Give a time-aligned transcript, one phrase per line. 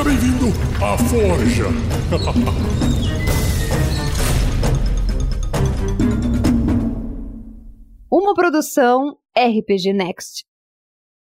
[0.00, 0.46] Seja bem-vindo
[0.82, 1.66] à Forja.
[8.10, 10.44] Uma produção RPG Next.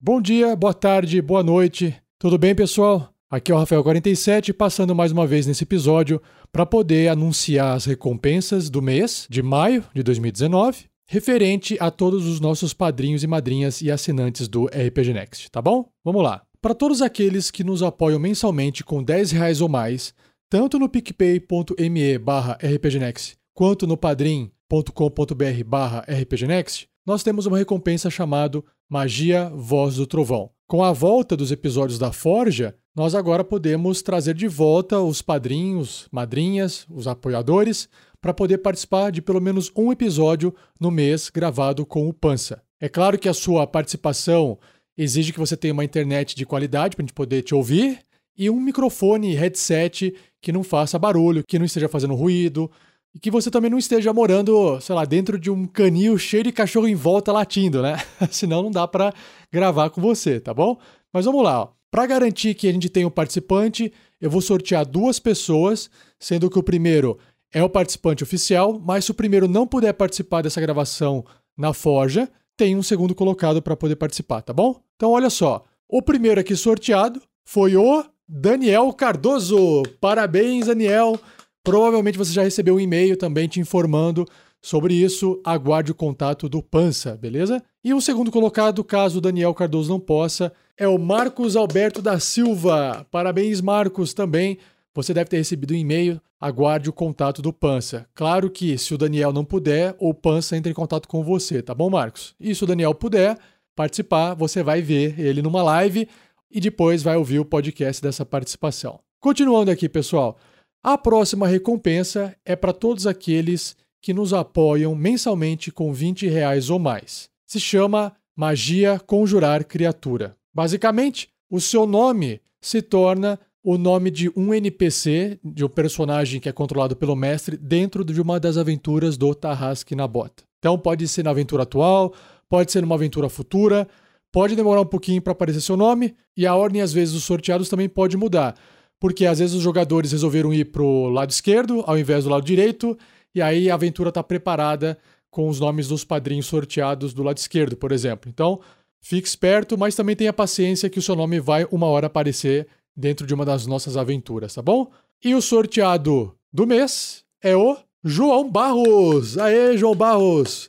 [0.00, 1.94] Bom dia, boa tarde, boa noite.
[2.18, 3.12] Tudo bem, pessoal?
[3.30, 8.70] Aqui é o Rafael47, passando mais uma vez nesse episódio para poder anunciar as recompensas
[8.70, 13.90] do mês de maio de 2019, referente a todos os nossos padrinhos e madrinhas e
[13.90, 15.90] assinantes do RPG Next, tá bom?
[16.02, 16.42] Vamos lá.
[16.62, 20.14] Para todos aqueles que nos apoiam mensalmente com 10 reais ou mais,
[20.48, 28.62] tanto no picpay.me barra rpgnext quanto no padrim.com.br barra rpgnext, nós temos uma recompensa chamada
[28.88, 30.50] Magia Voz do Trovão.
[30.68, 36.06] Com a volta dos episódios da Forja, nós agora podemos trazer de volta os padrinhos,
[36.12, 37.88] madrinhas, os apoiadores,
[38.20, 42.62] para poder participar de pelo menos um episódio no mês gravado com o Pança.
[42.80, 44.58] É claro que a sua participação
[44.96, 48.00] exige que você tenha uma internet de qualidade para a gente poder te ouvir
[48.36, 52.70] e um microfone headset que não faça barulho, que não esteja fazendo ruído,
[53.14, 56.52] e que você também não esteja morando, sei lá, dentro de um canil cheio de
[56.52, 57.96] cachorro em volta latindo, né?
[58.30, 59.12] Senão não dá para
[59.52, 60.78] gravar com você, tá bom?
[61.12, 65.18] Mas vamos lá, Para garantir que a gente tenha um participante, eu vou sortear duas
[65.18, 67.18] pessoas, sendo que o primeiro
[67.52, 71.22] é o participante oficial, mas se o primeiro não puder participar dessa gravação
[71.54, 72.30] na Forja,
[72.62, 74.80] tem um segundo colocado para poder participar, tá bom?
[74.94, 79.82] Então olha só, o primeiro aqui sorteado foi o Daniel Cardoso.
[80.00, 81.18] Parabéns, Daniel.
[81.64, 84.24] Provavelmente você já recebeu um e-mail também te informando
[84.60, 85.40] sobre isso.
[85.44, 87.60] Aguarde o contato do Pança, beleza?
[87.82, 92.20] E o segundo colocado, caso o Daniel Cardoso não possa, é o Marcos Alberto da
[92.20, 93.04] Silva.
[93.10, 94.56] Parabéns, Marcos, também.
[94.94, 96.20] Você deve ter recebido um e-mail.
[96.40, 98.06] Aguarde o contato do Pança.
[98.14, 101.74] Claro que se o Daniel não puder, o Pança entra em contato com você, tá
[101.74, 102.34] bom, Marcos?
[102.38, 103.38] E se o Daniel puder
[103.76, 106.08] participar, você vai ver ele numa live
[106.50, 109.00] e depois vai ouvir o podcast dessa participação.
[109.20, 110.36] Continuando aqui, pessoal.
[110.82, 116.78] A próxima recompensa é para todos aqueles que nos apoiam mensalmente com 20 reais ou
[116.78, 117.30] mais.
[117.46, 120.36] Se chama Magia Conjurar Criatura.
[120.52, 126.48] Basicamente, o seu nome se torna o nome de um NPC, de um personagem que
[126.48, 130.42] é controlado pelo mestre, dentro de uma das aventuras do Tarrasque na Bota.
[130.58, 132.12] Então pode ser na aventura atual,
[132.48, 133.86] pode ser numa aventura futura,
[134.32, 137.68] pode demorar um pouquinho para aparecer seu nome, e a ordem, às vezes, dos sorteados
[137.68, 138.56] também pode mudar
[139.02, 142.96] porque às vezes os jogadores resolveram ir pro lado esquerdo ao invés do lado direito,
[143.34, 144.96] e aí a aventura está preparada
[145.28, 148.30] com os nomes dos padrinhos sorteados do lado esquerdo, por exemplo.
[148.32, 148.60] Então,
[149.00, 153.26] fique esperto, mas também tenha paciência que o seu nome vai uma hora aparecer dentro
[153.26, 154.90] de uma das nossas aventuras, tá bom?
[155.24, 159.38] E o sorteado do mês é o João Barros.
[159.38, 160.68] Aê, João Barros!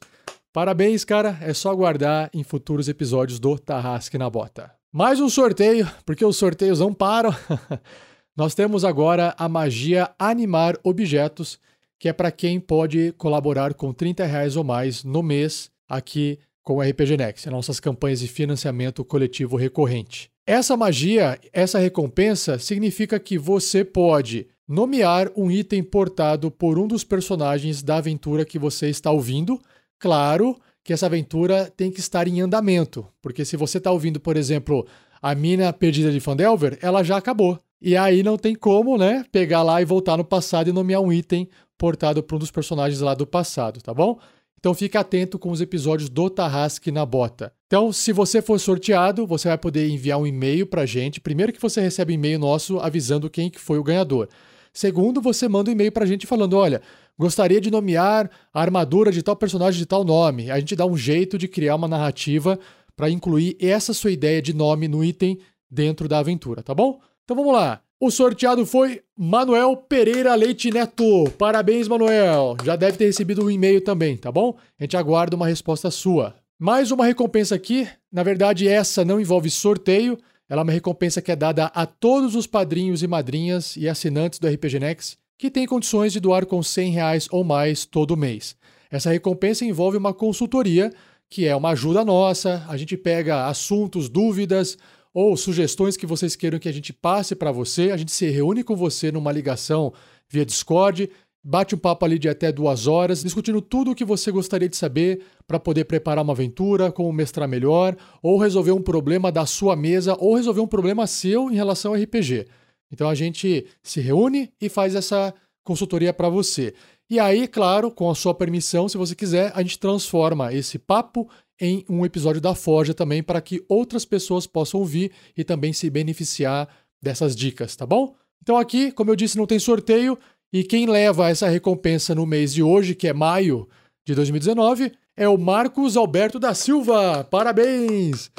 [0.51, 1.38] Parabéns, cara.
[1.41, 4.72] É só aguardar em futuros episódios do Tarrasque na Bota.
[4.91, 7.35] Mais um sorteio, porque os sorteios não param.
[8.38, 11.59] Nós temos agora a magia Animar Objetos,
[12.00, 16.78] que é para quem pode colaborar com 30 reais ou mais no mês aqui com
[16.78, 20.33] o RPG Next, nossas campanhas de financiamento coletivo recorrente.
[20.46, 27.04] Essa magia, essa recompensa, significa que você pode nomear um item portado por um dos
[27.04, 29.58] personagens da aventura que você está ouvindo.
[29.98, 34.36] Claro que essa aventura tem que estar em andamento, porque se você está ouvindo, por
[34.36, 34.86] exemplo,
[35.22, 37.58] a Mina Perdida de Fandelver, ela já acabou.
[37.82, 41.12] E aí não tem como, né, pegar lá e voltar no passado e nomear um
[41.12, 44.20] item portado por um dos personagens lá do passado, tá bom?
[44.63, 47.51] Então fique atento com os episódios do Tarrasque na Bota.
[47.68, 51.19] Então, se você for sorteado, você vai poder enviar um e-mail pra gente.
[51.19, 54.29] Primeiro que você recebe um e-mail nosso avisando quem que foi o ganhador.
[54.72, 56.81] Segundo, você manda um e-mail pra gente falando, olha,
[57.19, 60.50] gostaria de nomear a armadura de tal personagem de tal nome.
[60.50, 62.57] A gente dá um jeito de criar uma narrativa
[62.96, 67.02] para incluir essa sua ideia de nome no item dentro da aventura, tá bom?
[67.25, 67.83] Então vamos lá.
[68.00, 71.30] O sorteado foi Manuel Pereira Leite Neto.
[71.38, 72.58] Parabéns, Manuel.
[72.64, 74.58] Já deve ter recebido um e-mail também, tá bom?
[74.80, 76.36] A gente aguarda uma resposta sua.
[76.59, 77.88] Mais uma recompensa aqui.
[78.12, 80.17] Na verdade, essa não envolve sorteio.
[80.50, 84.40] Ela é uma recompensa que é dada a todos os padrinhos e madrinhas e assinantes
[84.40, 88.56] do RPG Next que têm condições de doar com 100 reais ou mais todo mês.
[88.90, 90.91] Essa recompensa envolve uma consultoria,
[91.29, 92.66] que é uma ajuda nossa.
[92.70, 94.78] A gente pega assuntos, dúvidas
[95.14, 98.64] ou sugestões que vocês queiram que a gente passe para você, a gente se reúne
[98.64, 99.94] com você numa ligação
[100.28, 101.10] via Discord,
[101.44, 104.78] bate um papo ali de até duas horas, discutindo tudo o que você gostaria de
[104.78, 109.76] saber para poder preparar uma aventura, como mestrar melhor, ou resolver um problema da sua
[109.76, 112.48] mesa, ou resolver um problema seu em relação ao RPG.
[112.92, 115.34] Então a gente se reúne e faz essa
[115.64, 116.74] consultoria para você.
[117.10, 121.30] E aí, claro, com a sua permissão, se você quiser, a gente transforma esse papo
[121.64, 125.90] em um episódio da Forja também para que outras pessoas possam ouvir e também se
[125.90, 126.68] beneficiar
[127.02, 128.14] dessas dicas, tá bom?
[128.42, 130.20] Então aqui, como eu disse, não tem sorteio
[130.52, 133.66] e quem leva essa recompensa no mês de hoje, que é maio
[134.06, 137.24] de 2019, é o Marcos Alberto da Silva.
[137.24, 138.30] Parabéns!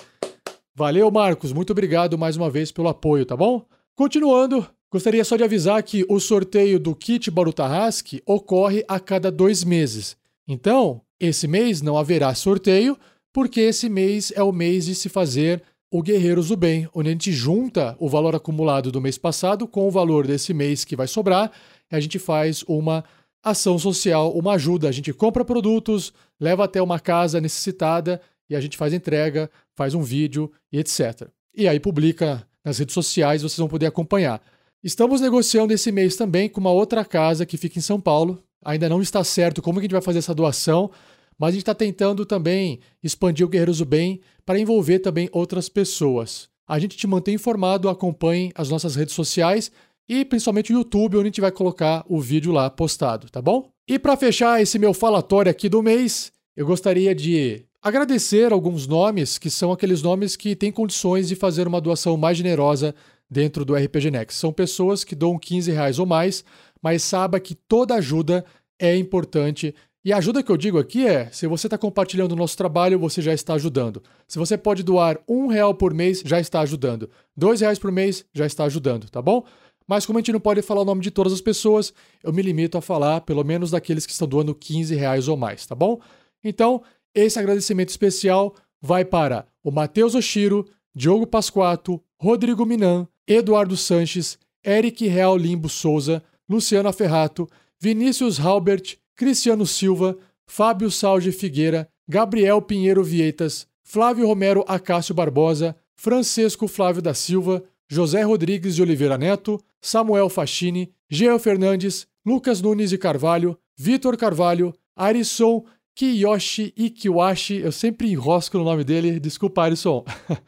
[0.74, 1.50] Valeu, Marcos.
[1.50, 3.64] Muito obrigado mais uma vez pelo apoio, tá bom?
[3.96, 9.64] Continuando, gostaria só de avisar que o sorteio do kit Barutarrasque ocorre a cada dois
[9.64, 10.14] meses.
[10.46, 12.98] Então, esse mês não haverá sorteio,
[13.34, 15.60] porque esse mês é o mês de se fazer
[15.90, 19.88] o Guerreiros do Bem, onde a gente junta o valor acumulado do mês passado com
[19.88, 21.50] o valor desse mês que vai sobrar,
[21.90, 23.04] e a gente faz uma
[23.42, 24.88] ação social, uma ajuda.
[24.88, 29.94] A gente compra produtos, leva até uma casa necessitada e a gente faz entrega, faz
[29.94, 31.28] um vídeo e etc.
[31.56, 34.40] E aí publica nas redes sociais, vocês vão poder acompanhar.
[34.82, 38.40] Estamos negociando esse mês também com uma outra casa que fica em São Paulo.
[38.64, 40.90] Ainda não está certo como que a gente vai fazer essa doação,
[41.38, 45.68] mas a gente está tentando também expandir o Guerreiros do Bem para envolver também outras
[45.68, 46.48] pessoas.
[46.66, 49.70] A gente te mantém informado, acompanhe as nossas redes sociais
[50.08, 53.68] e principalmente o YouTube, onde a gente vai colocar o vídeo lá postado, tá bom?
[53.88, 59.36] E para fechar esse meu falatório aqui do mês, eu gostaria de agradecer alguns nomes
[59.36, 62.94] que são aqueles nomes que têm condições de fazer uma doação mais generosa
[63.28, 64.38] dentro do RPG Next.
[64.38, 66.44] São pessoas que doam 15 reais ou mais,
[66.82, 68.44] mas saiba que toda ajuda
[68.78, 72.36] é importante e a ajuda que eu digo aqui é: se você está compartilhando o
[72.36, 74.02] nosso trabalho, você já está ajudando.
[74.28, 77.08] Se você pode doar um real por mês, já está ajudando.
[77.34, 79.44] Dois reais por mês, já está ajudando, tá bom?
[79.86, 81.92] Mas como a gente não pode falar o nome de todas as pessoas,
[82.22, 85.66] eu me limito a falar pelo menos daqueles que estão doando 15 reais ou mais,
[85.66, 86.00] tá bom?
[86.42, 86.82] Então,
[87.14, 95.06] esse agradecimento especial vai para o Matheus Oshiro, Diogo Pasquato, Rodrigo Minan, Eduardo Sanches, Eric
[95.06, 97.48] Real Limbo Souza, Luciana Ferrato,
[97.80, 100.16] Vinícius Halbert, Cristiano Silva,
[100.46, 108.22] Fábio Salge Figueira, Gabriel Pinheiro Vieitas, Flávio Romero Acácio Barbosa, Francisco Flávio da Silva, José
[108.22, 115.64] Rodrigues de Oliveira Neto, Samuel Fachini, Geo Fernandes, Lucas Nunes de Carvalho, Vitor Carvalho, Arisson
[115.94, 120.04] Kiyoshi Ikiwashi, eu sempre enrosco no nome dele, desculpa Arisson.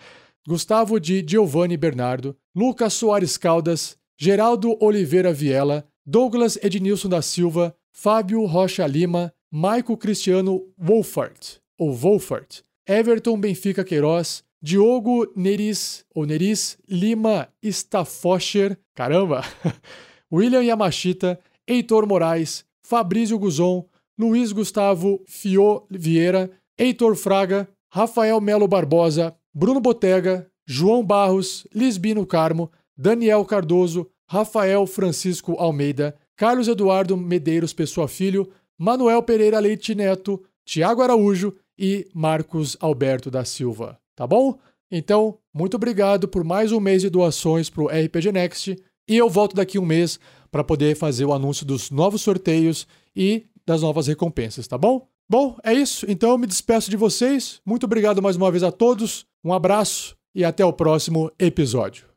[0.46, 8.44] Gustavo de Giovanni Bernardo, Lucas Soares Caldas, Geraldo Oliveira Viela, Douglas Ednilson da Silva, Fábio
[8.44, 17.48] Rocha Lima, Maico Cristiano Wolfart, ou Wolfart, Everton Benfica Queiroz, Diogo Neris, ou Neris Lima
[17.64, 19.42] Staffoscher, caramba,
[20.30, 23.86] William Yamashita, Heitor Moraes, Fabrício Guzon,
[24.18, 32.70] Luiz Gustavo Fio Vieira, Heitor Fraga, Rafael Melo Barbosa, Bruno Botega, João Barros, Lisbino Carmo,
[32.94, 38.48] Daniel Cardoso, Rafael Francisco Almeida, Carlos Eduardo Medeiros Pessoa Filho,
[38.78, 43.98] Manuel Pereira Leite Neto, Tiago Araújo e Marcos Alberto da Silva.
[44.14, 44.58] Tá bom?
[44.90, 48.76] Então, muito obrigado por mais um mês de doações para o RPG Next
[49.08, 50.18] e eu volto daqui um mês
[50.50, 55.08] para poder fazer o anúncio dos novos sorteios e das novas recompensas, tá bom?
[55.28, 56.06] Bom, é isso.
[56.08, 57.60] Então eu me despeço de vocês.
[57.64, 59.26] Muito obrigado mais uma vez a todos.
[59.44, 62.15] Um abraço e até o próximo episódio.